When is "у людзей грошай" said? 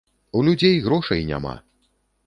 0.39-1.21